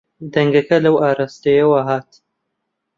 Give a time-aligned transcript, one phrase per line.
[0.33, 2.09] دەنگەکە لەو ئاراستەیەوە هات.